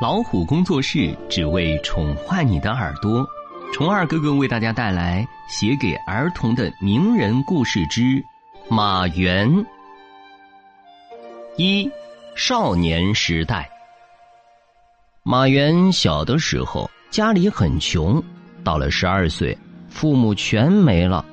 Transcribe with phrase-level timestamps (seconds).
[0.00, 3.26] 老虎工作室只为宠坏你的耳朵，
[3.72, 8.22] 虫二哥哥为大家带来写给儿童的名人故事之
[8.68, 9.66] 马原。
[11.56, 11.90] 一
[12.36, 13.68] 少年时代，
[15.24, 18.22] 马原小的时候家里很穷，
[18.62, 19.56] 到了十二岁，
[19.88, 21.24] 父母全没了。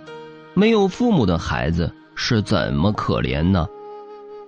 [0.55, 3.68] 没有父母的孩子是怎么可怜呢？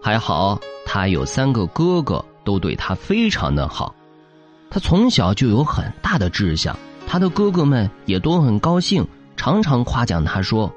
[0.01, 3.93] 还好他有三个哥哥，都对他非常的好。
[4.69, 6.73] 他从小就有很大的志向，
[7.05, 10.73] 他的哥哥们也都很高兴，常常夸奖他说：“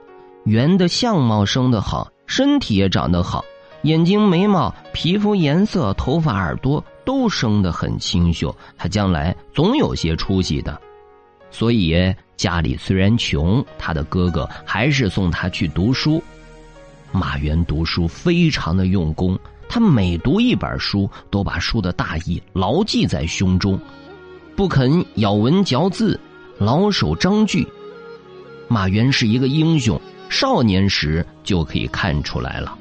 [0.46, 3.45] 圆的相貌生得好，身体也长得好，
[3.83, 10.77] 眼睛、眉毛、皮肤颜色、头发、耳朵都生得很清秀，他将来总有些出息的。”
[11.52, 16.21] 所以家里虽然穷，他的哥哥还是送他去读书。
[17.12, 19.38] 马原读书非常的用功。
[19.73, 23.79] 他每读一本书，都把书的大意牢记在胸中，
[24.56, 26.18] 不肯咬文嚼字，
[26.59, 27.65] 老守章句。
[28.66, 29.98] 马原是一个英雄，
[30.29, 32.76] 少年时就可以看出来了。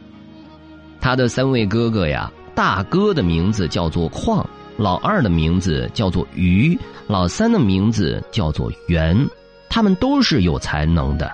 [1.00, 4.44] 他的三位哥哥呀，大哥的名字叫做况，
[4.76, 9.16] 老二的名字叫做于，老三的名字叫做元，
[9.70, 11.32] 他们都是有才能的。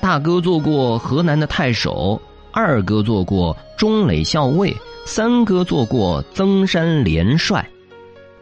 [0.00, 2.22] 大哥做过河南的太守。
[2.58, 7.62] 二哥做过中垒校尉，三哥做过增山连帅。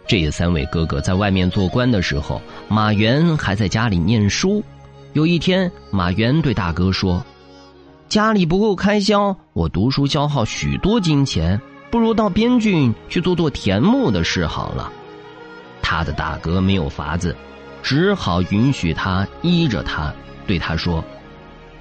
[0.07, 4.63] 这三位哥哥在外面做官的时候，马原还在家里念书。
[5.15, 7.21] 有一天，马原对大哥说
[8.09, 14.93] ：“家里不够开销，我读书消耗许多金钱，不如到边郡去做做田牧的事好了。”
[15.83, 17.35] 他的大哥没有法子，
[17.83, 20.15] 只好允许他依着他，
[20.47, 21.05] 对他说：“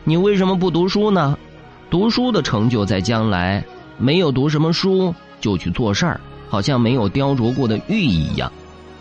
[0.04, 1.38] 你为什么不读书呢？”
[1.90, 3.64] 读书的成就在将来，
[3.98, 8.52] 没有读什么书就去做事儿，好像没有雕琢过的玉一样。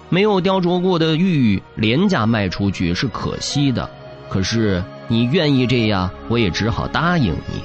[0.08, 3.88] 没有雕琢过的玉廉价卖出去是可惜的。
[4.28, 7.62] 可是你愿意这样，我也只好答应你。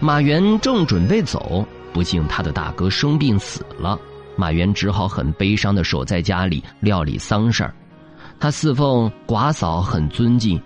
[0.00, 3.98] 马原正准备走，不幸他的大哥生病死了，
[4.36, 7.74] 马原只好很悲伤的守在家里料理丧事儿。
[8.40, 10.60] 他侍奉寡嫂很尊敬。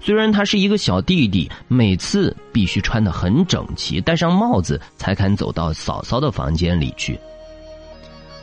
[0.00, 7.18] 虽然他是一个小弟弟，每次必须穿得很整齐，戴上帽子才肯走到嫂嫂的房间里去。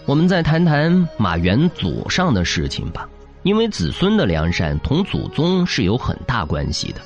[0.06, 3.10] 我们再谈谈马原祖上的事情吧，
[3.44, 7.02] 因为子孙的良善同祖宗是有很大关系的。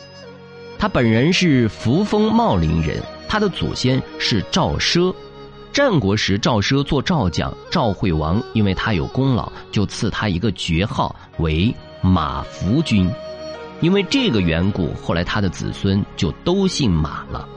[0.77, 5.13] 他本人是扶风茂陵人，他的祖先是赵奢。
[5.71, 13.09] 战国时，赵奢做赵将，赵惠王因为他有功劳，就赐他一个爵号为马服君。
[13.81, 17.47] 因为这个缘故，后来他的子孙就都姓马了。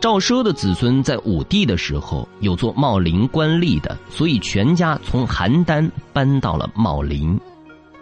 [0.00, 7.38] 赵奢的子孙在武帝的时候有做茂陵官吏的，所以全家从邯郸搬到了茂陵。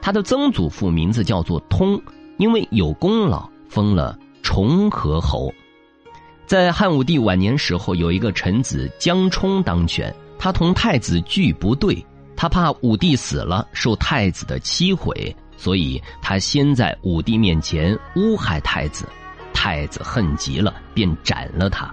[0.01, 2.01] 他的曾祖父名字叫做通，
[2.37, 5.53] 因为有功劳，封了崇和侯。
[6.47, 12.05] 在汉武帝晚年时候，有一个臣子江充当权，他同太子拒不对，
[12.37, 15.35] 他怕武帝死了受太子的欺毁。
[15.57, 19.09] 所以他先在武帝面前诬害太子，
[19.53, 21.93] 太子恨极了，便斩了他。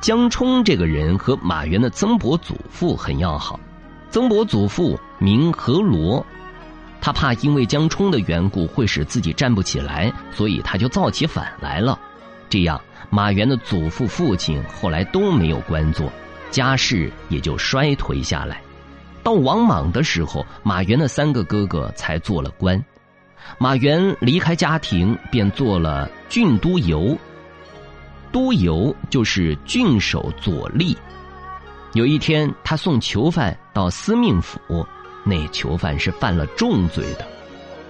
[0.00, 3.58] 江冲这个人和马原的曾伯祖父很要好，
[4.10, 6.24] 曾伯祖父名何罗，
[7.00, 11.98] 他怕因为江冲的缘故会使自己站不起来，所以他就造起反来了。
[12.48, 16.12] 这样，马原的祖父、父亲后来都没有官做，
[16.50, 18.60] 家世也就衰颓下来。
[19.26, 22.80] 到王莽的时候，马原的三个哥哥才做了官。
[23.58, 27.18] 马原离开家庭，便做了郡都邮。
[28.30, 30.96] 都邮就是郡守左吏。
[31.94, 34.86] 有一天，他送囚犯到司命府，
[35.24, 37.26] 那囚犯是犯了重罪的。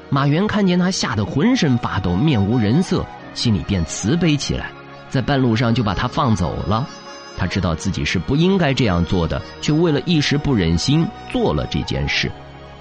[0.09, 3.05] 马原看见他，吓得浑身发抖，面无人色，
[3.35, 4.73] 心里便慈悲起来，
[5.11, 6.89] 在半路上就把他放走了。
[7.37, 12.31] 他知道自己是不应该这样做的，却为了一时不忍心做了这件事。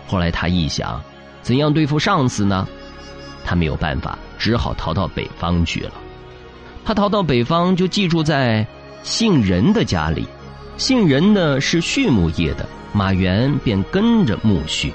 [0.07, 1.01] 后来他一想，
[1.41, 2.67] 怎样对付上司呢？
[3.43, 5.91] 他没有办法，只好逃到北方去了。
[6.83, 8.65] 他逃到北方，就寄住在
[9.03, 10.25] 姓任的家里。
[10.77, 14.91] 姓任的是畜牧业的，马原便跟着牧畜。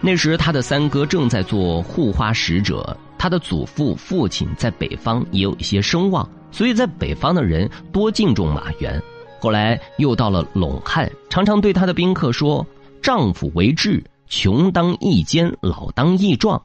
[0.00, 6.28] 那时他的三哥正在做护花使者，他的祖父、父亲在北方也有一些声望。
[6.50, 9.02] 所以在北方的人多敬重马原，
[9.40, 12.66] 后来又到了陇汉，常常对他的宾客说
[13.02, 16.62] ：“丈夫为志，穷当益坚，老当益壮。”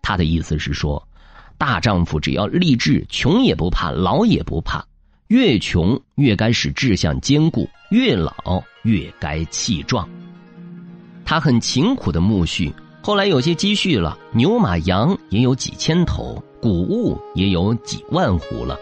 [0.00, 1.06] 他的意思是说，
[1.58, 4.84] 大丈夫只要立志，穷也不怕，老也不怕。
[5.28, 10.08] 越穷越该使志向坚固，越老越该气壮。
[11.24, 18.78] 他很勤苦的苜蓿，后来有些积蓄了，牛马羊也有几千头，谷物也有几万斛了。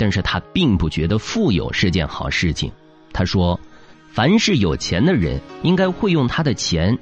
[0.00, 2.72] 但是他并不觉得富有是件好事情。
[3.12, 3.60] 他说
[4.10, 6.98] ：“凡是有钱的人，应该会用他的钱，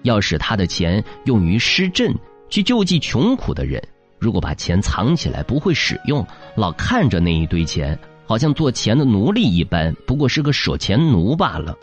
[0.00, 2.10] 要使他的钱用于施赈，
[2.48, 3.82] 去救济穷苦的人。
[4.18, 6.26] 如果把钱藏起来不会使用，
[6.56, 11.76] 老看着那一堆钱。”好像做钱的奴隶一般，不过是个守钱奴罢了。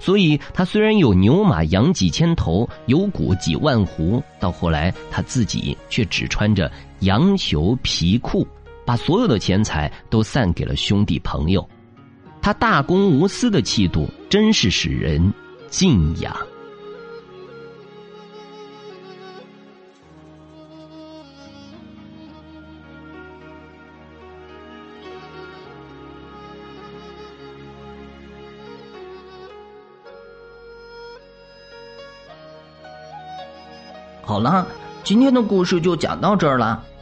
[0.00, 8.44] 所以他虽然有牛马羊几千头，有谷几万斛，到后来他自己却只穿着羊裘皮裤，
[8.88, 11.68] 把所有的钱财都散给了兄弟朋友。
[12.40, 15.30] 他大公无私的气度，真是使人
[15.68, 16.34] 敬仰。
[34.22, 34.66] 好了，
[35.04, 36.82] 今天的故事就讲到这儿了。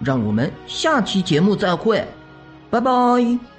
[0.00, 2.06] 让我们下期节目再会，
[2.70, 3.57] 拜拜。